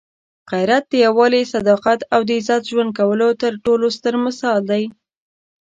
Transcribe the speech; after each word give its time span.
غیرت 0.51 0.83
د 0.89 0.93
یووالي، 1.05 1.41
صداقت 1.53 1.99
او 2.13 2.19
د 2.27 2.29
عزت 2.39 2.61
ژوند 2.71 2.91
کولو 2.99 3.27
تر 3.41 3.53
ټولو 3.65 3.85
ستر 3.97 4.13
مثال 4.25 4.59
دی. 4.71 4.83